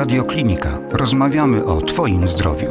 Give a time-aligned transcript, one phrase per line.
[0.00, 0.78] Radioklinika.
[0.92, 2.68] Rozmawiamy o Twoim zdrowiu.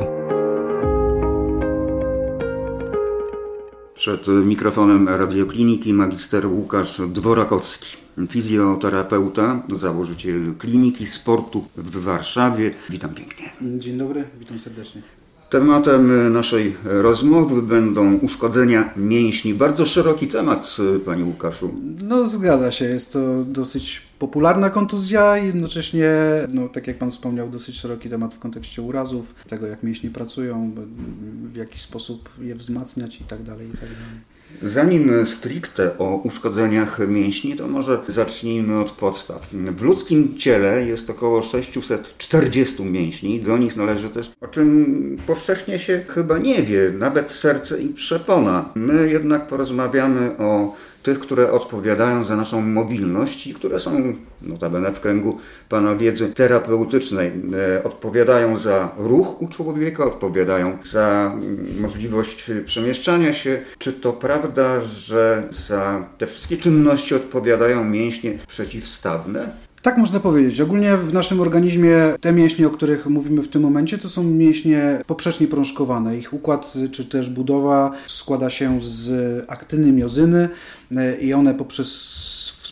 [3.93, 7.97] Przed mikrofonem radiokliniki magister Łukasz Dworakowski,
[8.29, 12.71] fizjoterapeuta, założyciel kliniki sportu w Warszawie.
[12.89, 13.49] Witam pięknie.
[13.61, 15.01] Dzień dobry, witam serdecznie.
[15.49, 19.53] Tematem naszej rozmowy będą uszkodzenia mięśni.
[19.53, 21.73] Bardzo szeroki temat, panie Łukaszu.
[22.03, 26.11] No zgadza się, jest to dosyć popularna kontuzja i jednocześnie,
[26.53, 30.71] no, tak jak pan wspomniał, dosyć szeroki temat w kontekście urazów, tego jak mięśnie pracują,
[31.43, 34.28] w jaki sposób je wzmacniać i tak dalej, i tak dalej.
[34.61, 39.49] Zanim stricte o uszkodzeniach mięśni, to może zacznijmy od podstaw.
[39.51, 46.03] W ludzkim ciele jest około 640 mięśni, do nich należy też, o czym powszechnie się
[46.07, 48.69] chyba nie wie, nawet serce i przepona.
[48.75, 54.99] My jednak porozmawiamy o tych, które odpowiadają za naszą mobilność i które są notabene w
[54.99, 55.37] kręgu
[55.69, 57.31] Pana wiedzy terapeutycznej.
[57.77, 63.61] E, odpowiadają za ruch u człowieka, odpowiadają za mm, możliwość przemieszczania się.
[63.77, 69.51] Czy to prawda, że za te wszystkie czynności odpowiadają mięśnie przeciwstawne?
[69.81, 70.61] Tak można powiedzieć.
[70.61, 75.01] Ogólnie w naszym organizmie te mięśnie, o których mówimy w tym momencie, to są mięśnie
[75.07, 76.17] poprzecznie prążkowane.
[76.17, 80.49] Ich układ czy też budowa składa się z aktyny, miozyny
[80.95, 81.89] e, i one poprzez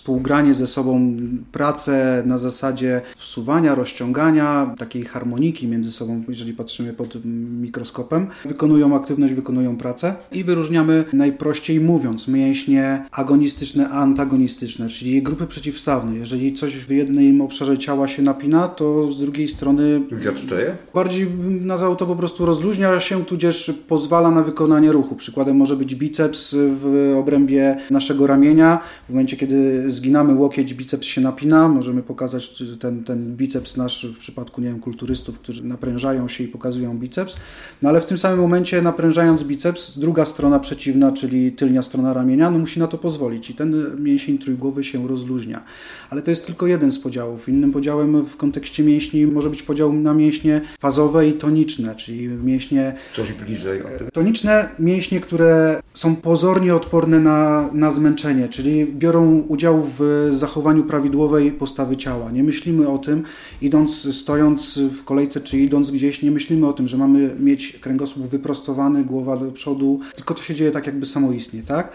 [0.08, 1.12] współgranie ze sobą,
[1.52, 7.26] pracę na zasadzie wsuwania, rozciągania, takiej harmoniki między sobą, jeżeli patrzymy pod
[7.62, 16.16] mikroskopem, wykonują aktywność, wykonują pracę i wyróżniamy najprościej mówiąc mięśnie agonistyczne, antagonistyczne, czyli grupy przeciwstawne.
[16.16, 20.76] Jeżeli coś w jednym obszarze ciała się napina, to z drugiej strony wiatczeje?
[20.94, 21.28] Bardziej
[21.62, 25.16] nazwał to po prostu rozluźnia się, tudzież pozwala na wykonanie ruchu.
[25.16, 28.80] Przykładem może być biceps w obrębie naszego ramienia.
[29.08, 31.68] W momencie, kiedy zginamy łokieć, biceps się napina.
[31.68, 36.48] Możemy pokazać ten, ten biceps nasz w przypadku, nie wiem, kulturystów, którzy naprężają się i
[36.48, 37.38] pokazują biceps.
[37.82, 42.52] No ale w tym samym momencie naprężając biceps, druga strona przeciwna, czyli tylnia strona ramienia,
[42.52, 45.64] no musi na to pozwolić i ten mięsień trójgłowy się rozluźnia.
[46.10, 47.50] Ale to jest tylko jeden z podziałów.
[47.50, 52.96] Innym podziałem w kontekście mięśni może być podział na mięśnie fazowe i toniczne, czyli mięśnie...
[53.16, 53.82] Coś bliżej.
[54.14, 61.52] Toniczne mięśnie, które są pozornie odporne na, na zmęczenie, czyli biorą udział w zachowaniu prawidłowej
[61.52, 62.32] postawy ciała.
[62.32, 63.24] Nie myślimy o tym,
[63.62, 68.28] idąc, stojąc w kolejce czy idąc gdzieś, nie myślimy o tym, że mamy mieć kręgosłup
[68.28, 71.92] wyprostowany, głowa do przodu, tylko to się dzieje tak jakby samoistnie, tak?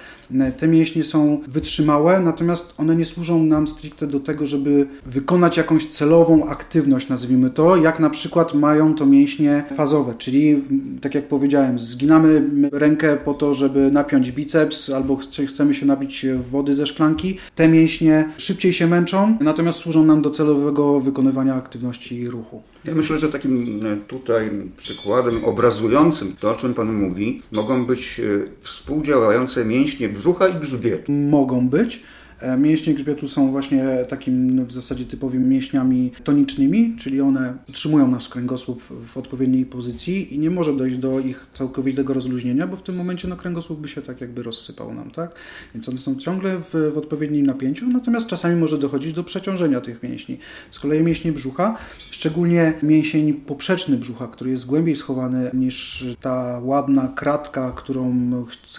[0.56, 5.86] Te mięśnie są wytrzymałe, natomiast one nie służą nam stricte do tego, żeby wykonać jakąś
[5.86, 10.64] celową aktywność, nazwijmy to, jak na przykład mają to mięśnie fazowe, czyli
[11.00, 16.74] tak jak powiedziałem, zginamy rękę po to, żeby napiąć biceps albo chcemy się napić wody
[16.74, 17.38] ze szklanki.
[17.56, 22.62] Te mięśnie szybciej się męczą, natomiast służą nam do celowego wykonywania aktywności ruchu.
[22.84, 28.20] Ja myślę, że takim e, tutaj przykładem obrazującym to, o czym Pan mówi, mogą być
[28.20, 28.24] e,
[28.60, 31.12] współdziałające mięśnie brzucha i grzbietu.
[31.12, 32.02] Mogą być.
[32.42, 38.28] E, mięśnie grzbietu są właśnie takim w zasadzie typowymi mięśniami tonicznymi, czyli one utrzymują nasz
[38.28, 42.96] kręgosłup w odpowiedniej pozycji i nie może dojść do ich całkowitego rozluźnienia, bo w tym
[42.96, 45.34] momencie no, kręgosłup by się tak jakby rozsypał nam, tak?
[45.74, 50.02] Więc one są ciągle w, w odpowiednim napięciu, natomiast czasami może dochodzić do przeciążenia tych
[50.02, 50.38] mięśni.
[50.70, 51.76] Z kolei mięśnie brzucha,
[52.10, 58.30] szczególnie mięsień poprzeczny brzucha, który jest głębiej schowany niż ta ładna kratka, którą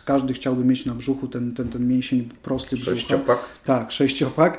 [0.06, 2.96] każdy chciałby mieć na brzuchu, ten, ten, ten mięsień prosty brzucha.
[2.96, 3.53] Sześciopak.
[3.66, 4.58] Tak, sześciopak.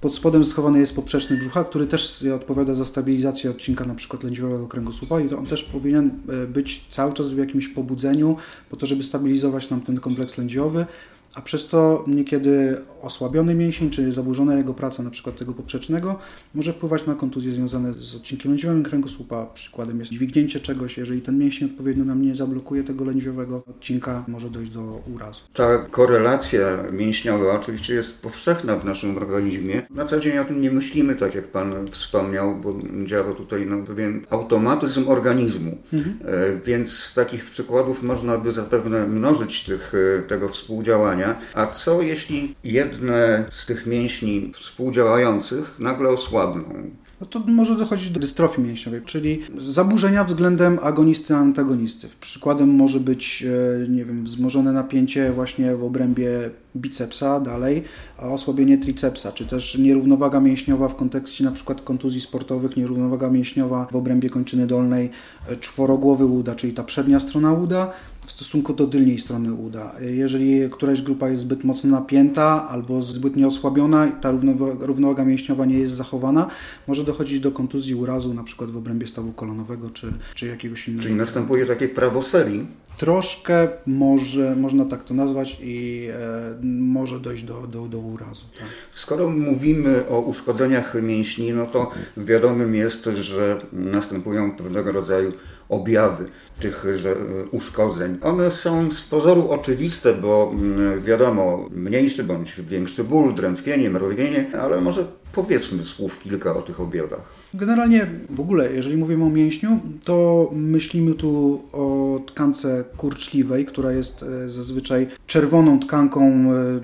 [0.00, 4.68] Pod spodem schowany jest poprzeczny brzucha, który też odpowiada za stabilizację odcinka na przykład lędźwiowego
[4.68, 8.36] kręgosłupa i to on też powinien e, być cały czas w jakimś pobudzeniu
[8.70, 10.86] po to, żeby stabilizować nam ten kompleks lędźwiowy,
[11.34, 16.18] a przez to niekiedy osłabiony mięsień, czy zaburzona jego praca, na przykład tego poprzecznego,
[16.54, 19.46] może wpływać na kontuzje związane z odcinkiem lędźwiowym kręgosłupa.
[19.46, 24.50] Przykładem jest dźwignięcie czegoś, jeżeli ten mięsień odpowiednio nam nie zablokuje tego lędźwiowego odcinka, może
[24.50, 25.40] dojść do urazu.
[25.52, 29.82] Ta korelacja mięśniowa oczywiście jest powszechna w naszym organizmie.
[29.90, 32.74] Na co dzień o tym nie myślimy, tak jak Pan wspomniał, bo
[33.04, 35.78] działa tutaj no, pewien automatyzm organizmu.
[35.92, 36.18] Mhm.
[36.24, 41.23] E, więc z takich przykładów można by zapewne mnożyć tych, e, tego współdziałania.
[41.54, 46.90] A co jeśli jedne z tych mięśni współdziałających nagle osłabną.
[47.20, 52.08] No to może dochodzić do dystrofii mięśniowej, czyli zaburzenia względem agonisty antagonisty.
[52.20, 53.44] Przykładem może być,
[53.84, 57.84] e, nie wiem, wzmożone napięcie właśnie w obrębie bicepsa dalej,
[58.18, 63.86] a osłabienie tricepsa, czy też nierównowaga mięśniowa w kontekście na przykład kontuzji sportowych, nierównowaga mięśniowa
[63.90, 65.10] w obrębie kończyny dolnej,
[65.48, 67.92] e, czworogłowy łuda, czyli ta przednia strona łuda,
[68.26, 69.92] w stosunku do tylnej strony uda.
[70.00, 74.32] Jeżeli któraś grupa jest zbyt mocno napięta albo zbytnio osłabiona, ta
[74.80, 76.50] równowaga mięśniowa nie jest zachowana,
[76.88, 81.02] może dochodzić do kontuzji urazu, na przykład w obrębie stawu kolonowego czy, czy jakiegoś innego.
[81.02, 82.66] Czyli następuje takie prawo serii?
[82.98, 88.44] Troszkę może, można tak to nazwać i e, może dojść do, do, do urazu.
[88.58, 88.68] Tak.
[88.92, 95.32] Skoro mówimy o uszkodzeniach mięśni, no to wiadomym jest, że następują pewnego rodzaju
[95.68, 96.24] objawy
[96.60, 97.16] tychże e,
[97.50, 98.18] uszkodzeń.
[98.22, 104.80] One są z pozoru oczywiste, bo mm, wiadomo, mniejszy bądź większy ból, drętwienie, mrowienie, ale
[104.80, 107.20] może powiedzmy słów kilka o tych objawach.
[107.54, 114.22] Generalnie w ogóle, jeżeli mówimy o mięśniu, to myślimy tu o tkance kurczliwej, która jest
[114.22, 116.22] e, zazwyczaj czerwoną tkanką.
[116.22, 116.80] E,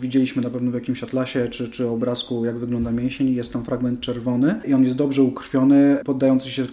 [0.00, 3.34] widzieliśmy na pewno w jakimś atlasie czy, czy obrazku, jak wygląda mięsień.
[3.34, 6.64] Jest tam fragment czerwony i on jest dobrze ukrwiony, poddający się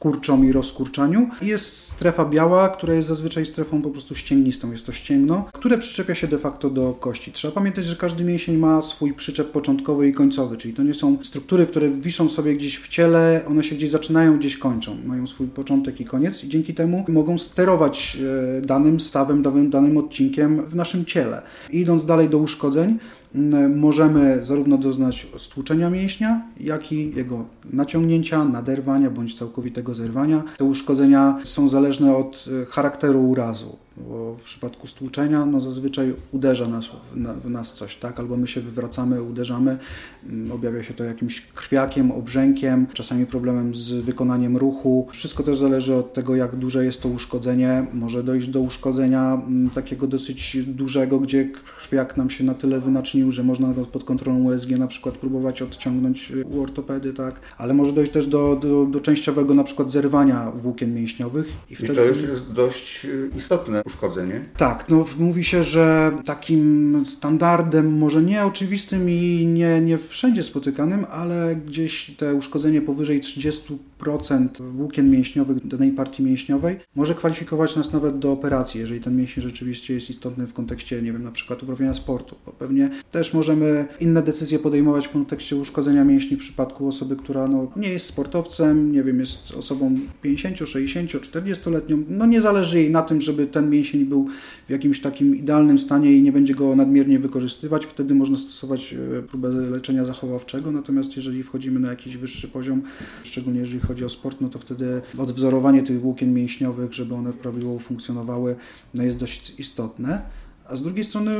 [0.00, 1.30] kurczom i rozkurczaniu.
[1.42, 4.72] Jest strefa biała, która jest zazwyczaj strefą po prostu ścięgnistą.
[4.72, 7.32] Jest to ścięgno, które przyczepia się de facto do kości.
[7.32, 11.18] Trzeba pamiętać, że każdy mięsień ma swój przyczep początkowy i końcowy, czyli to nie są
[11.22, 14.96] struktury, które wiszą sobie gdzieś w ciele, one się gdzieś zaczynają, gdzieś kończą.
[15.04, 18.18] Mają swój początek i koniec i dzięki temu mogą sterować
[18.58, 21.42] e, danym stawem, danym odcinkiem w naszym ciele.
[21.70, 22.98] Idąc dalej do uszkodzeń,
[23.76, 30.42] możemy zarówno doznać stłuczenia mięśnia, jak i jego naciągnięcia, naderwania bądź całkowitego zerwania.
[30.58, 33.76] Te uszkodzenia są zależne od e, charakteru urazu
[34.08, 36.88] bo w przypadku stłuczenia no zazwyczaj uderza nas,
[37.44, 38.20] w, nas coś, tak?
[38.20, 39.78] albo my się wywracamy, uderzamy,
[40.26, 45.08] mm, objawia się to jakimś krwiakiem, obrzękiem, czasami problemem z wykonaniem ruchu.
[45.12, 47.86] Wszystko też zależy od tego, jak duże jest to uszkodzenie.
[47.92, 51.48] Może dojść do uszkodzenia mm, takiego dosyć dużego, gdzie
[51.82, 56.30] krwiak nam się na tyle wynacznił, że można pod kontrolą USG na przykład próbować odciągnąć
[56.30, 57.40] y, u ortopedy, tak?
[57.58, 61.46] ale może dojść też do, do, do częściowego na przykład zerwania włókien mięśniowych.
[61.70, 61.94] I, I wtedy...
[61.94, 64.42] to już jest dość y, istotne uszkodzenie?
[64.56, 71.06] Tak, no mówi się, że takim standardem, może nie oczywistym i nie, nie wszędzie spotykanym,
[71.10, 73.76] ale gdzieś te uszkodzenie powyżej 30%
[74.60, 79.94] włókien mięśniowych danej partii mięśniowej może kwalifikować nas nawet do operacji, jeżeli ten mięsień rzeczywiście
[79.94, 84.22] jest istotny w kontekście, nie wiem, na przykład uprawiania sportu, bo pewnie też możemy inne
[84.22, 89.02] decyzje podejmować w kontekście uszkodzenia mięśni w przypadku osoby, która no, nie jest sportowcem, nie
[89.02, 94.04] wiem, jest osobą 50, 60, 40-letnią, no nie zależy jej na tym, żeby ten mięsień
[94.04, 94.28] był
[94.68, 99.22] w jakimś takim idealnym stanie i nie będzie go nadmiernie wykorzystywać, wtedy można stosować e,
[99.22, 102.82] próbę leczenia zachowawczego, natomiast jeżeli wchodzimy na jakiś wyższy poziom,
[103.24, 107.78] szczególnie jeżeli chodzi o sport, no to wtedy odwzorowanie tych włókien mięśniowych, żeby one prawidłowo
[107.78, 108.56] funkcjonowały,
[108.94, 110.22] no jest dość istotne.
[110.70, 111.32] A z drugiej strony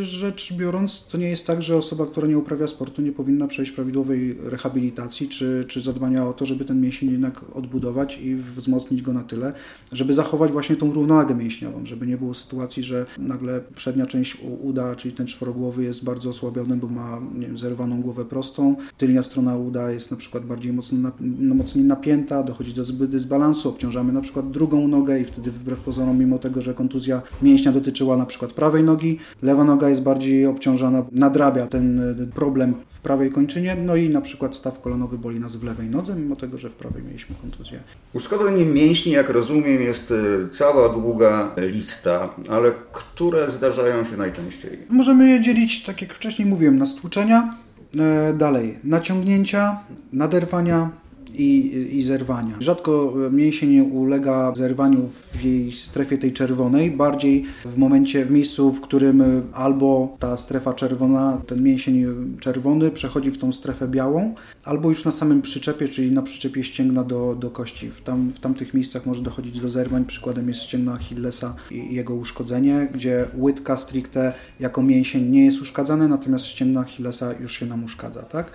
[0.00, 3.46] y, rzecz biorąc, to nie jest tak, że osoba, która nie uprawia sportu, nie powinna
[3.46, 9.02] przejść prawidłowej rehabilitacji czy, czy zadbania o to, żeby ten mięsień jednak odbudować i wzmocnić
[9.02, 9.52] go na tyle,
[9.92, 14.96] żeby zachować właśnie tą równowagę mięśniową, żeby nie było sytuacji, że nagle przednia część uda,
[14.96, 19.56] czyli ten czworogłowy jest bardzo osłabiony, bo ma nie wiem, zerwaną głowę prostą, tylnia strona
[19.56, 24.20] uda jest na przykład bardziej mocno, no, mocniej napięta, dochodzi do zbyt dysbalansu, obciążamy na
[24.20, 28.52] przykład drugą nogę i wtedy wbrew pozorom, mimo tego, że kontuzja mięśnia dotyczyła na przykład
[28.52, 33.96] prawej prawej nogi, lewa noga jest bardziej obciążona, nadrabia ten problem w prawej kończynie, no
[33.96, 37.02] i na przykład staw kolonowy boli nas w lewej nodze, mimo tego, że w prawej
[37.02, 37.80] mieliśmy kontuzję.
[38.12, 40.14] Uszkodzenie mięśni, jak rozumiem, jest e,
[40.50, 44.78] cała długa lista, ale które zdarzają się najczęściej?
[44.88, 47.54] Możemy je dzielić, tak jak wcześniej mówiłem, na stłuczenia,
[47.98, 49.78] e, dalej naciągnięcia,
[50.12, 50.90] naderwania,
[51.34, 52.54] i, i zerwania.
[52.60, 58.80] Rzadko mięsień ulega zerwaniu w jej strefie tej czerwonej, bardziej w momencie, w miejscu, w
[58.80, 62.06] którym albo ta strefa czerwona, ten mięsień
[62.40, 67.04] czerwony przechodzi w tą strefę białą, albo już na samym przyczepie, czyli na przyczepie ścięgna
[67.04, 67.90] do, do kości.
[67.90, 70.04] W, tam, w tamtych miejscach może dochodzić do zerwań.
[70.04, 76.08] Przykładem jest ścięgno Achillesa i jego uszkodzenie, gdzie łydka stricte jako mięsień nie jest uszkadzane,
[76.08, 78.50] natomiast ścięgno Achillesa już się nam uszkadza, tak?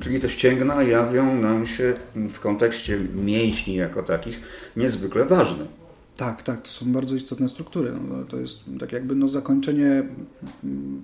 [0.00, 4.40] Czyli te ścięgna jawią nam się w kontekście mięśni jako takich
[4.76, 5.64] niezwykle ważne.
[6.18, 7.92] Tak, tak, to są bardzo istotne struktury.
[8.08, 10.02] No, to jest tak jakby no, zakończenie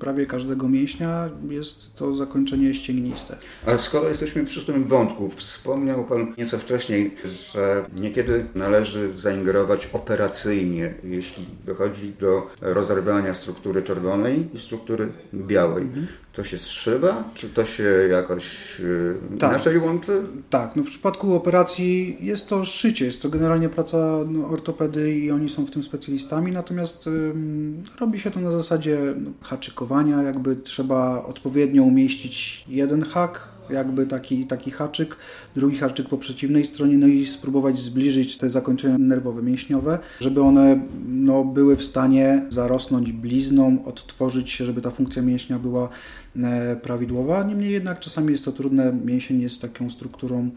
[0.00, 3.36] prawie każdego mięśnia jest to zakończenie ścięgniste.
[3.66, 10.94] A skoro jesteśmy przy tym wątku, wspomniał Pan nieco wcześniej, że niekiedy należy zaingerować operacyjnie,
[11.04, 15.82] jeśli dochodzi do rozerwania struktury czerwonej i struktury białej.
[15.82, 19.50] Mhm to się zszywa, czy to się jakoś y, tak.
[19.52, 20.22] inaczej łączy?
[20.50, 23.98] Tak, no w przypadku operacji jest to szycie, jest to generalnie praca
[24.28, 28.98] no, ortopedy i oni są w tym specjalistami, natomiast ym, robi się to na zasadzie
[29.16, 35.16] no, haczykowania, jakby trzeba odpowiednio umieścić jeden hak jakby taki, taki haczyk,
[35.56, 40.80] drugi haczyk po przeciwnej stronie, no i spróbować zbliżyć te zakończenia nerwowe, mięśniowe, żeby one
[41.08, 45.88] no, były w stanie zarosnąć blizną, odtworzyć się, żeby ta funkcja mięśnia była
[46.36, 47.42] e, prawidłowa.
[47.42, 48.92] Niemniej jednak czasami jest to trudne.
[49.04, 50.50] Mięsień jest taką strukturą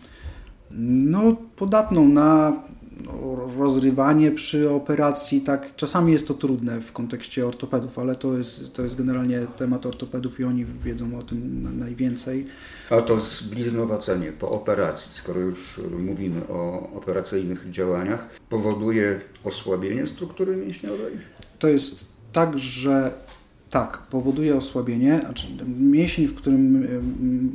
[0.72, 2.54] no, podatną na
[3.58, 8.82] rozrywanie przy operacji, tak, czasami jest to trudne w kontekście ortopedów, ale to jest, to
[8.82, 12.48] jest generalnie temat ortopedów i oni wiedzą o tym najwięcej.
[12.90, 21.14] A to zbliznowacenie po operacji, skoro już mówimy o operacyjnych działaniach, powoduje osłabienie struktury mięśniowej?
[21.60, 23.12] To jest tak, że
[23.70, 25.48] tak, powoduje osłabienie, znaczy
[25.80, 26.88] mięsień, w którym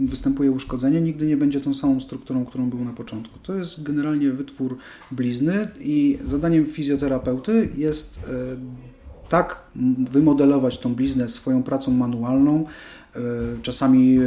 [0.09, 3.38] występuje uszkodzenie, nigdy nie będzie tą samą strukturą, którą był na początku.
[3.42, 4.76] To jest generalnie wytwór
[5.11, 8.28] blizny i zadaniem fizjoterapeuty jest e,
[9.28, 9.62] tak
[10.11, 12.66] wymodelować tą bliznę swoją pracą manualną,
[13.62, 14.23] czasami e,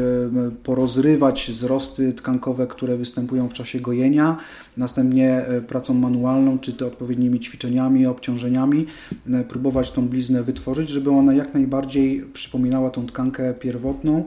[0.63, 4.37] porozrywać wzrosty tkankowe, które występują w czasie gojenia,
[4.77, 8.85] następnie e, pracą manualną, czy to odpowiednimi ćwiczeniami, obciążeniami,
[9.49, 14.25] próbować tą bliznę wytworzyć, żeby ona jak najbardziej przypominała tą tkankę pierwotną,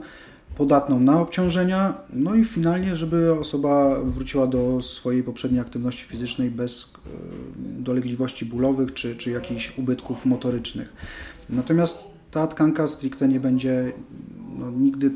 [0.57, 6.93] podatną na obciążenia, no i finalnie, żeby osoba wróciła do swojej poprzedniej aktywności fizycznej bez
[7.57, 10.93] dolegliwości bólowych czy, czy jakichś ubytków motorycznych.
[11.49, 13.93] Natomiast ta tkanka stricte nie będzie
[14.57, 15.11] no, nigdy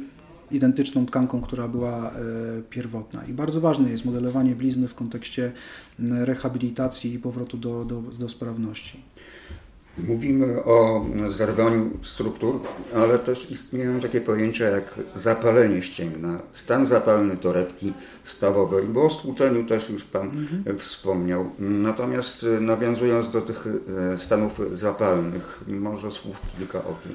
[0.52, 2.14] identyczną tkanką, która była e,
[2.70, 3.26] pierwotna.
[3.26, 5.52] I bardzo ważne jest modelowanie blizny w kontekście
[6.00, 9.00] rehabilitacji i powrotu do, do, do sprawności.
[9.98, 12.60] Mówimy o zerwaniu struktur,
[12.96, 19.66] ale też istnieją takie pojęcia jak zapalenie ścięgna, stan zapalny torebki stawowej, bo o stłuczeniu
[19.66, 20.78] też już Pan mhm.
[20.80, 21.50] wspomniał.
[21.60, 23.68] Natomiast nawiązując do tych
[24.14, 27.12] e, stanów zapalnych, może słów kilka o tym.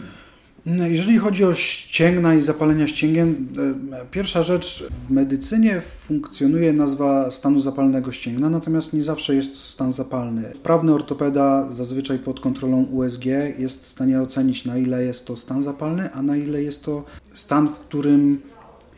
[0.66, 3.46] No, jeżeli chodzi o ścięgna i zapalenia ścięgien,
[3.92, 9.92] e, pierwsza rzecz w medycynie funkcjonuje nazwa stanu zapalnego ścięgna, natomiast nie zawsze jest stan
[9.92, 10.42] zapalny.
[10.54, 13.24] Wprawny ortopeda, zazwyczaj pod kontrolą USG,
[13.58, 17.04] jest w stanie ocenić na ile jest to stan zapalny, a na ile jest to
[17.34, 18.40] stan, w którym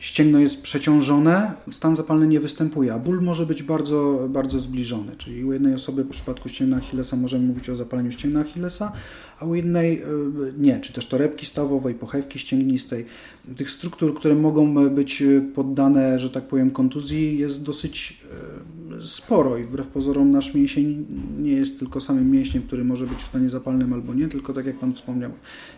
[0.01, 5.15] ścięgno jest przeciążone, stan zapalny nie występuje, a ból może być bardzo, bardzo zbliżony.
[5.17, 8.91] Czyli u jednej osoby w przypadku ścięgna Achillesa możemy mówić o zapaleniu ścięgna Achillesa,
[9.41, 10.05] a u innej e,
[10.57, 13.05] nie, czy też torebki stawowej, pochewki ścięgnistej.
[13.55, 15.23] Tych struktur, które mogą być
[15.55, 18.23] poddane, że tak powiem, kontuzji jest dosyć
[18.99, 21.05] e, sporo i wbrew pozorom nasz mięsień
[21.39, 24.65] nie jest tylko samym mięśniem, który może być w stanie zapalnym albo nie, tylko tak
[24.65, 25.31] jak Pan wspomniał,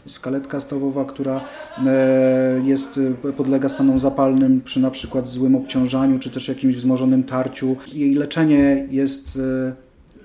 [0.06, 1.46] skaletka stawowa, która
[1.86, 3.00] e, jest,
[3.38, 7.76] podlega stanom zapalnym przy na przykład złym obciążaniu, czy też jakimś wzmożonym tarciu.
[7.94, 9.40] Jej leczenie jest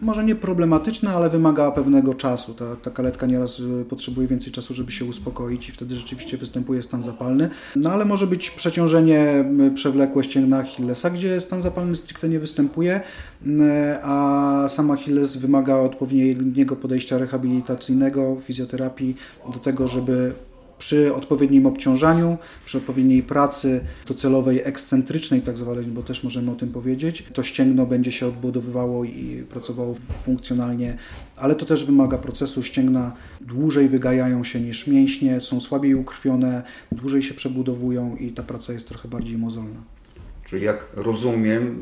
[0.01, 2.55] może nie problematyczne, ale wymaga pewnego czasu.
[2.55, 6.83] Ta, ta kaletka nieraz y, potrzebuje więcej czasu, żeby się uspokoić i wtedy rzeczywiście występuje
[6.83, 7.51] stan zapalny.
[7.77, 13.01] No ale może być przeciążenie przewlekłe ścięgna Achillesa, gdzie stan zapalny stricte nie występuje,
[14.03, 19.17] a sam Achilles wymaga odpowiedniego podejścia rehabilitacyjnego, fizjoterapii
[19.53, 20.33] do tego, żeby
[20.79, 26.69] przy odpowiednim obciążaniu, przy odpowiedniej pracy docelowej, ekscentrycznej tak zwanej, bo też możemy o tym
[26.69, 30.97] powiedzieć, to ścięgno będzie się odbudowywało i pracowało funkcjonalnie,
[31.37, 32.63] ale to też wymaga procesu.
[32.63, 38.73] Ścięgna dłużej wygajają się niż mięśnie, są słabiej ukrwione, dłużej się przebudowują i ta praca
[38.73, 39.98] jest trochę bardziej mozolna.
[40.51, 41.77] Czyli jak rozumiem,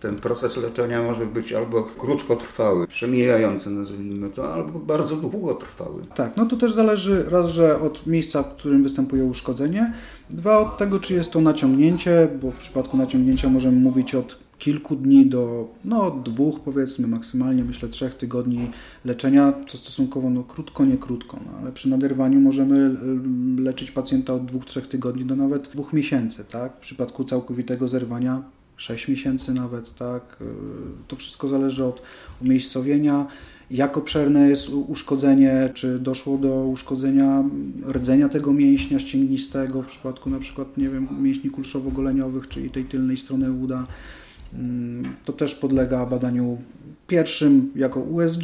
[0.00, 6.02] ten proces leczenia może być albo krótkotrwały, przemijający nazwijmy to, albo bardzo długotrwały.
[6.14, 9.92] Tak, no to też zależy raz, że od miejsca, w którym występuje uszkodzenie,
[10.30, 14.96] dwa od tego, czy jest to naciągnięcie, bo w przypadku naciągnięcia możemy mówić od kilku
[14.96, 18.70] dni do no, dwóch, powiedzmy, maksymalnie myślę trzech tygodni
[19.04, 22.96] leczenia, co stosunkowo no, krótko, nie krótko, no, ale przy naderwaniu możemy
[23.62, 26.76] leczyć pacjenta od dwóch, trzech tygodni do nawet dwóch miesięcy, tak?
[26.76, 28.42] W przypadku całkowitego zerwania
[28.76, 30.38] 6 miesięcy nawet, tak?
[30.40, 30.44] Y,
[31.08, 32.02] to wszystko zależy od
[32.42, 33.26] umiejscowienia,
[33.70, 37.44] jak obszerne jest uszkodzenie, czy doszło do uszkodzenia
[37.88, 43.16] rdzenia tego mięśnia ścięgnistego w przypadku na przykład, nie wiem, mięśni kulszowo-goleniowych, czyli tej tylnej
[43.16, 43.86] strony uda, Mm,
[45.24, 46.58] to też podlega badaniu
[47.06, 48.42] pierwszym jako USG.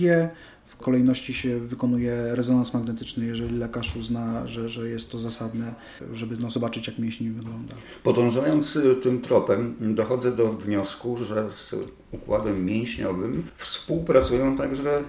[0.65, 5.75] W kolejności się wykonuje rezonans magnetyczny, jeżeli lekarz uzna, że, że jest to zasadne,
[6.13, 7.75] żeby no, zobaczyć, jak mięśni wygląda.
[8.03, 11.75] Podążając y, tym tropem, dochodzę do wniosku, że z
[12.13, 15.03] układem mięśniowym współpracują także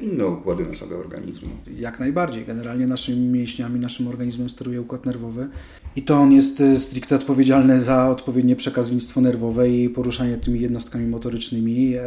[0.00, 1.48] inne układy naszego organizmu.
[1.76, 2.44] Jak najbardziej.
[2.44, 5.48] Generalnie naszymi mięśniami, naszym organizmem steruje układ nerwowy
[5.96, 11.06] I to on jest y, stricte odpowiedzialny za odpowiednie przekaznictwo nerwowe i poruszanie tymi jednostkami
[11.06, 11.94] motorycznymi.
[11.94, 12.02] E,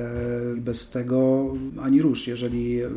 [0.57, 1.45] bez tego
[1.81, 2.27] ani rusz.
[2.27, 2.89] Jeżeli y,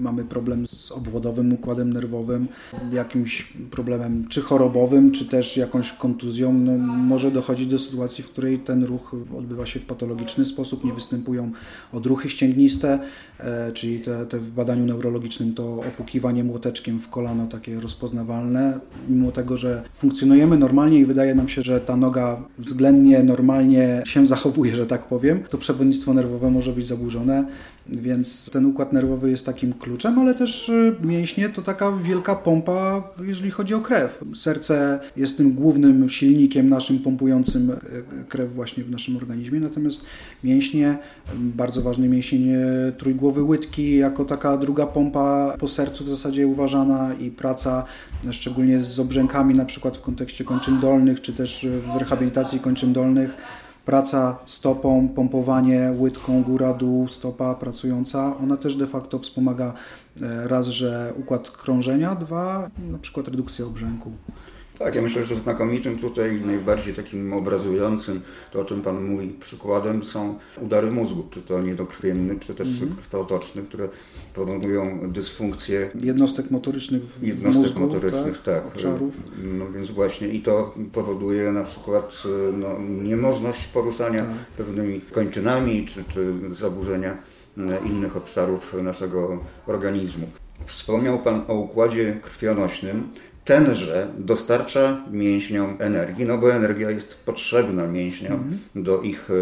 [0.00, 2.48] mamy problem z obwodowym układem nerwowym,
[2.92, 8.58] jakimś problemem czy chorobowym, czy też jakąś kontuzją, no może dochodzić do sytuacji, w której
[8.58, 11.52] ten ruch odbywa się w patologiczny sposób, nie występują
[11.92, 12.98] odruchy ścięgniste,
[13.40, 19.32] e, czyli te, te w badaniu neurologicznym to opukiwanie młoteczkiem w kolano takie rozpoznawalne, mimo
[19.32, 24.26] tego, że funkcjonuje funkcjonujemy normalnie i wydaje nam się, że ta noga względnie normalnie się
[24.26, 27.44] zachowuje, że tak powiem, to przewodnictwo nerwowe może być zaburzone.
[27.88, 33.02] Więc ten układ nerwowy jest takim kluczem, ale też y, mięśnie to taka wielka pompa,
[33.20, 34.24] jeżeli chodzi o krew.
[34.34, 37.76] Serce jest tym głównym silnikiem naszym pompującym y,
[38.28, 40.00] krew właśnie w naszym organizmie, natomiast
[40.44, 40.98] mięśnie,
[41.34, 42.48] bardzo ważny mięsień
[42.98, 47.84] trójgłowy łydki, jako taka druga pompa po sercu w zasadzie uważana i praca
[48.30, 53.36] szczególnie z obrzękami, na przykład w kontekście kończyn dolnych, czy też w rehabilitacji kończyn dolnych
[53.86, 59.72] praca stopą, pompowanie łydką góra-dół, stopa pracująca, ona też de facto wspomaga
[60.22, 64.12] e, raz, że układ krążenia, dwa, na przykład redukcję obrzęku.
[64.78, 68.20] Tak, ja myślę, że znakomitym tutaj, najbardziej takim obrazującym,
[68.52, 72.96] to o czym Pan mówi, przykładem są udary mózgu, czy to niedokrwienny, czy też -hmm.
[72.96, 73.88] krwotoczny, które
[74.34, 79.20] powodują dysfunkcję jednostek motorycznych w, jednostek mózgu, motorycznych, tak, tak obszarów.
[79.42, 84.34] No więc właśnie i to powoduje na przykład no, niemożność poruszania tak.
[84.56, 87.16] pewnymi kończynami, czy, czy zaburzenia
[87.84, 90.26] innych obszarów naszego organizmu.
[90.66, 93.08] Wspomniał Pan o układzie krwionośnym
[93.46, 98.82] tenże dostarcza mięśniom energii, no bo energia jest potrzebna mięśniom -hmm.
[98.82, 99.34] do ich e,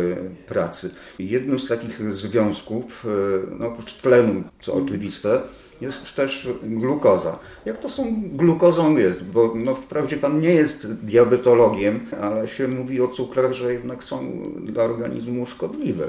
[0.46, 0.90] pracy.
[1.18, 4.84] Jednym z takich związków, e, no oprócz tlenu, co mm.
[4.84, 5.40] oczywiste,
[5.80, 7.38] jest też glukoza.
[7.64, 9.24] Jak to tą glukozą jest?
[9.24, 14.42] Bo no, wprawdzie Pan nie jest diabetologiem, ale się mówi o cukrach, że jednak są
[14.64, 16.06] dla organizmu szkodliwe.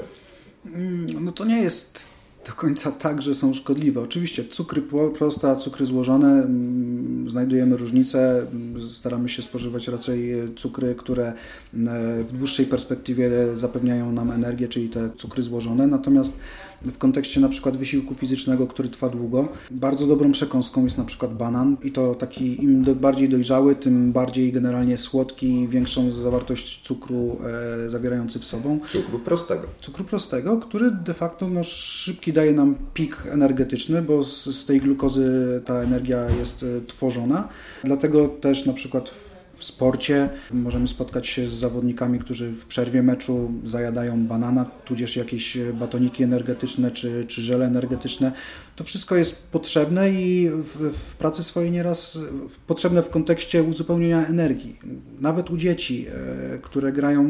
[0.66, 2.15] Mm, no to nie jest
[2.46, 4.00] do końca tak, że są szkodliwe.
[4.00, 4.82] Oczywiście cukry
[5.18, 8.46] proste, cukry złożone, mm, znajdujemy różnice.
[8.90, 11.32] Staramy się spożywać raczej cukry, które
[11.74, 15.86] mm, w dłuższej perspektywie zapewniają nam energię, czyli te cukry złożone.
[15.86, 16.38] Natomiast
[16.82, 19.48] w kontekście na przykład wysiłku fizycznego, który trwa długo.
[19.70, 24.52] Bardzo dobrą przekąską jest na przykład banan i to taki im bardziej dojrzały, tym bardziej
[24.52, 27.38] generalnie słodki, większą zawartość cukru
[27.84, 28.80] e, zawierający w sobą.
[28.90, 29.66] Cukru prostego.
[29.80, 34.80] Cukru prostego, który de facto no, szybki daje nam pik energetyczny, bo z, z tej
[34.80, 35.26] glukozy
[35.64, 37.48] ta energia jest e, tworzona.
[37.84, 39.10] Dlatego też na przykład
[39.56, 40.28] w sporcie.
[40.52, 46.90] Możemy spotkać się z zawodnikami, którzy w przerwie meczu zajadają banana, tudzież jakieś batoniki energetyczne
[46.90, 48.32] czy, czy żele energetyczne.
[48.76, 52.18] To wszystko jest potrzebne i w, w pracy swojej nieraz
[52.66, 54.78] potrzebne w kontekście uzupełnienia energii.
[55.20, 56.06] Nawet u dzieci,
[56.54, 57.26] e, które grają e,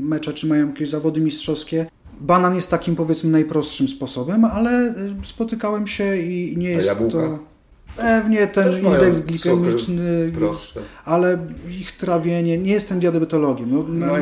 [0.00, 1.86] mecze czy mają jakieś zawody mistrzowskie,
[2.20, 7.53] Banan jest takim powiedzmy najprostszym sposobem, ale e, spotykałem się i nie jest to
[7.96, 10.32] Pewnie ten Też indeks glikemiczny,
[11.04, 11.38] ale
[11.80, 13.70] ich trawienie, nie jestem diabetologiem.
[13.72, 14.14] No, no,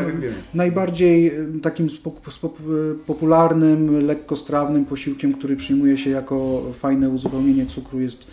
[0.54, 1.32] najbardziej
[1.62, 1.88] takim
[3.06, 8.26] popularnym, lekkostrawnym posiłkiem, który przyjmuje się jako fajne uzupełnienie cukru jest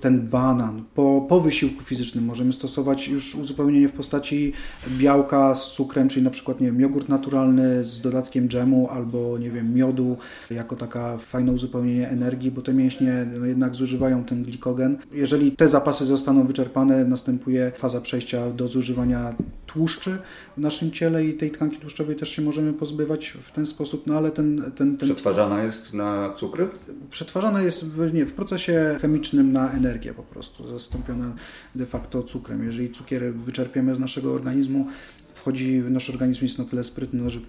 [0.00, 0.84] ten banan.
[0.94, 4.52] Po, po wysiłku fizycznym możemy stosować już uzupełnienie w postaci
[4.98, 9.50] białka z cukrem, czyli na przykład nie wiem, jogurt naturalny z dodatkiem dżemu albo nie
[9.50, 10.16] wiem, miodu
[10.50, 14.98] jako taka fajne uzupełnienie energii, bo te mięśnie no, jednak zużywają ten glikogen.
[15.12, 19.34] Jeżeli te zapasy zostaną wyczerpane, następuje faza przejścia do zużywania
[19.66, 20.18] tłuszczy
[20.56, 24.14] w naszym ciele i tej tkanki tłuszczowej też się możemy pozbywać w ten sposób, no
[24.14, 24.72] ale ten...
[24.76, 25.08] ten, ten...
[25.08, 26.68] Przetwarzana jest na cukry?
[27.10, 31.34] Przetwarzana jest w, nie, w procesie chemicznym na energię po prostu, zastąpiona
[31.74, 32.64] de facto cukrem.
[32.64, 34.86] Jeżeli cukier wyczerpiemy z naszego organizmu,
[35.34, 37.40] wchodzi w nasz organizm jest na tyle sprytny, że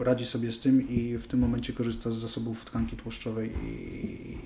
[0.00, 4.38] radzi sobie z tym i w tym momencie korzysta z zasobów tkanki tłuszczowej i,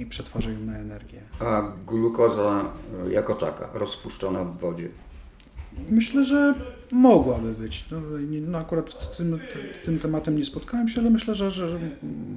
[0.00, 1.20] i przetwarza ją na energię.
[1.40, 2.72] A glukoza
[3.10, 4.88] jako taka, rozpuszczona w wodzie,
[5.88, 6.54] Myślę, że
[6.92, 7.84] mogłaby być.
[7.90, 7.98] No,
[8.48, 9.38] no akurat z tym,
[9.84, 11.78] tym, tematem nie spotkałem się, ale myślę, że, że,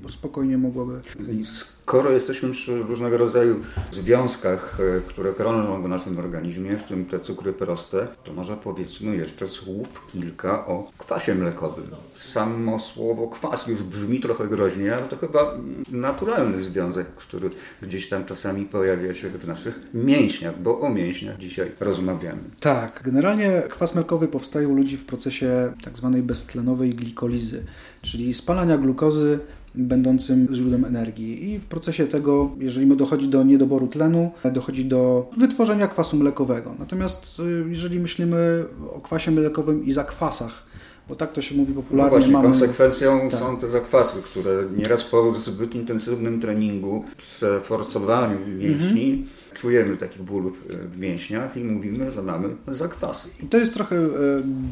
[0.09, 1.01] spokojnie mogłaby.
[1.45, 3.59] Skoro jesteśmy przy różnego rodzaju
[3.91, 9.15] związkach, e, które krążą w naszym organizmie, w tym te cukry proste, to może powiedzmy
[9.15, 11.85] jeszcze słów kilka o kwasie mlekowym.
[12.15, 15.57] Samo słowo kwas już brzmi trochę groźnie, ale to chyba
[15.91, 17.49] naturalny związek, który
[17.81, 22.41] gdzieś tam czasami pojawia się w naszych mięśniach, bo o mięśniach dzisiaj rozmawiamy.
[22.59, 27.65] Tak, generalnie kwas mlkowy powstaje u ludzi w procesie tak zwanej beztlenowej glikolizy,
[28.01, 29.39] czyli spalania glukozy
[29.75, 31.49] będącym źródłem energii.
[31.49, 36.75] I w procesie tego, jeżeli dochodzi do niedoboru tlenu, dochodzi do wytworzenia kwasu mlekowego.
[36.79, 40.65] Natomiast y, jeżeli myślimy o kwasie mlekowym i zakwasach,
[41.09, 42.11] bo tak to się mówi popularnie.
[42.11, 42.47] No właśnie, mamy...
[42.47, 43.39] konsekwencją tak.
[43.39, 49.27] są te zakwasy, które nieraz po zbyt intensywnym treningu, przeforsowaniu mięśni, mhm.
[49.53, 53.29] czujemy taki ból w mięśniach i mówimy, że mamy zakwasy.
[53.43, 54.09] I to jest trochę e,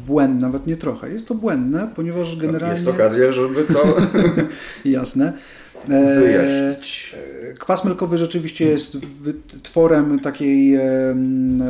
[0.06, 2.74] błędne, nawet nie trochę, jest to błędne, ponieważ generalnie...
[2.74, 3.96] Jest okazja, żeby to...
[4.84, 5.32] Jasne.
[5.88, 7.14] Wyjaśnić.
[7.50, 8.98] E, kwas melkowy rzeczywiście jest
[9.62, 10.78] tworem takiej,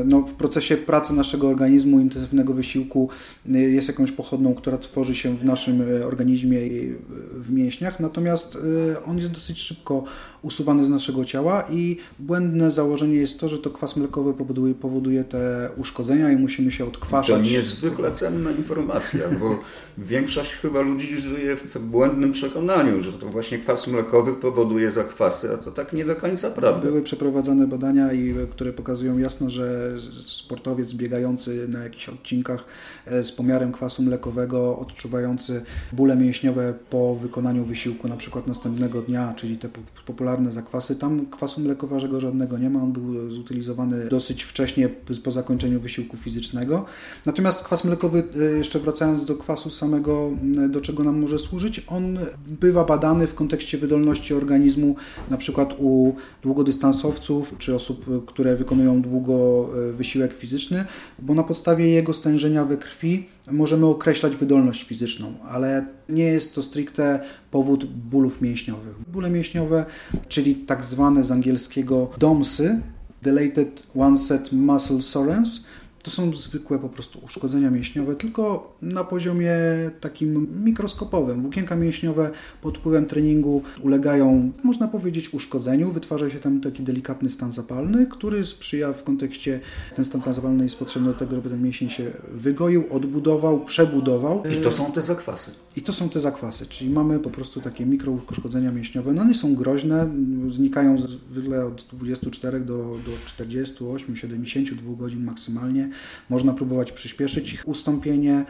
[0.04, 3.08] no, w procesie pracy naszego organizmu, intensywnego wysiłku,
[3.52, 6.94] e, jest jakąś pochodną, która tworzy się w naszym e, organizmie i
[7.32, 8.58] w mięśniach, natomiast
[9.06, 10.04] on jest dosyć szybko
[10.42, 15.24] usuwany z naszego ciała i błędne założenie jest to, że to kwas mlekowy powoduje, powoduje
[15.24, 17.36] te uszkodzenia i musimy się odkwaszać.
[17.36, 19.58] To niezwykle cenna informacja, bo
[19.98, 24.03] większość chyba ludzi żyje w błędnym przekonaniu, że to właśnie kwas mlekowy
[24.40, 26.80] powoduje zakwasy, a to tak nie do końca prawda.
[26.80, 28.08] Były przeprowadzane badania,
[28.50, 29.94] które pokazują jasno, że
[30.26, 32.64] sportowiec biegający na jakichś odcinkach
[33.06, 39.34] e, z pomiarem kwasu mlekowego, odczuwający bóle mięśniowe po wykonaniu wysiłku na przykład następnego dnia,
[39.36, 39.68] czyli te
[40.06, 44.88] popularne zakwasy, tam kwasu mlekowego żadnego nie ma, on był zutylizowany dosyć wcześnie
[45.24, 46.84] po zakończeniu wysiłku fizycznego.
[47.26, 50.30] Natomiast kwas mlekowy, e, jeszcze wracając do kwasu samego,
[50.68, 54.96] do czego nam może służyć, on bywa badany w kontekście wydolności organizmu,
[55.30, 60.84] na przykład u długodystansowców czy osób, które wykonują długo e, wysiłek fizyczny,
[61.18, 66.62] bo na podstawie jego stężenia we krwi możemy określać wydolność fizyczną, ale nie jest to
[66.62, 68.94] stricte powód bólów mięśniowych.
[69.12, 69.84] Bóle mięśniowe,
[70.28, 72.80] czyli tak zwane z angielskiego DOMSy,
[73.22, 75.64] Dilated Onset Muscle Soreness,
[76.04, 79.54] to są zwykłe po prostu uszkodzenia mięśniowe, tylko na poziomie
[80.00, 81.42] takim mikroskopowym.
[81.42, 82.30] Włókienka mięśniowe
[82.62, 85.90] pod wpływem treningu ulegają, można powiedzieć, uszkodzeniu.
[85.90, 89.60] Wytwarza się tam taki delikatny stan zapalny, który sprzyja w kontekście,
[89.96, 94.42] ten stan zapalny jest potrzebny do tego, żeby ten mięsień się wygoił, odbudował, przebudował.
[94.58, 95.50] I to są te zakwasy.
[95.76, 99.12] I to są te zakwasy, czyli mamy po prostu takie mikrouszkodzenia mięśniowe.
[99.12, 100.10] No one są groźne,
[100.48, 105.90] znikają zwykle od 24 do, do 48, 72 godzin maksymalnie.
[106.30, 108.44] Można próbować przyspieszyć ich ustąpienie,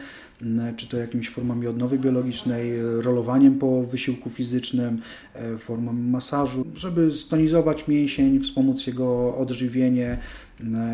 [0.77, 5.01] czy to jakimiś formami odnowy biologicznej, rolowaniem po wysiłku fizycznym,
[5.33, 10.17] e, formą masażu, żeby stonizować mięsień, wspomóc jego odżywienie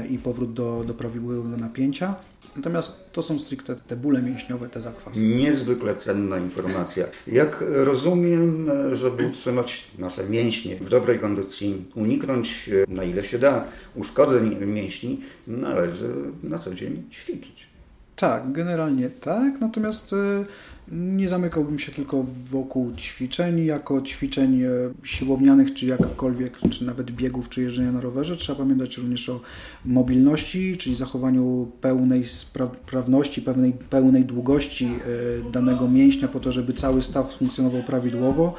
[0.10, 2.16] i powrót do, do prawidłowego napięcia.
[2.56, 5.22] Natomiast to są stricte te bóle mięśniowe, te zakwasy.
[5.22, 7.06] Niezwykle cenna informacja.
[7.28, 13.64] Jak rozumiem, żeby utrzymać nasze mięśnie w dobrej kondycji, uniknąć na ile się da
[13.96, 17.72] uszkodzeń mięśni, należy na co dzień ćwiczyć.
[18.16, 20.46] Tak, generalnie tak, natomiast y,
[20.92, 24.70] nie zamykałbym się tylko wokół ćwiczeń, jako ćwiczeń e,
[25.04, 28.36] siłownianych, czy jakkolwiek, czy nawet biegów, czy jeżdżenia na rowerze.
[28.36, 29.42] Trzeba pamiętać również o
[29.86, 37.02] mobilności, czyli zachowaniu pełnej sprawności, pewnej, pełnej długości e, danego mięśnia po to, żeby cały
[37.02, 38.54] staw funkcjonował prawidłowo.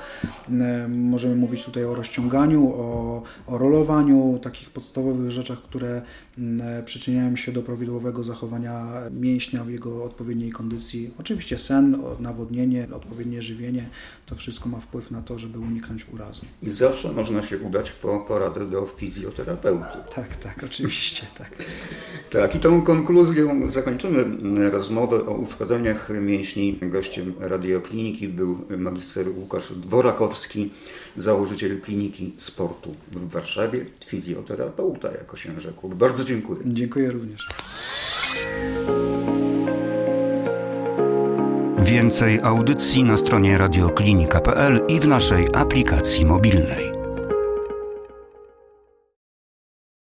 [0.50, 6.02] E, możemy mówić tutaj o rozciąganiu, o, o rolowaniu, takich podstawowych rzeczach, które
[6.84, 11.10] przyczyniają się do prawidłowego zachowania mięśnia w jego odpowiedniej kondycji.
[11.18, 13.88] Oczywiście sen, nawodnienie, odpowiednie żywienie,
[14.26, 16.42] to wszystko ma wpływ na to, żeby uniknąć urazu.
[16.62, 19.98] I zawsze można się udać po poradę do fizjoterapeuty.
[20.14, 21.50] Tak, tak, oczywiście, tak.
[22.30, 26.78] Tak, i tą konkluzją zakończymy rozmowę o uszkodzeniach mięśni.
[26.82, 30.70] Gościem radiokliniki był magister Łukasz Dworakowski,
[31.16, 35.88] założyciel kliniki sportu w Warszawie, fizjoterapeuta, jako się rzekł.
[35.88, 36.60] Bardzo dziękuję.
[36.66, 37.48] Dziękuję również.
[41.78, 47.01] Więcej audycji na stronie radioklinika.pl i w naszej aplikacji mobilnej.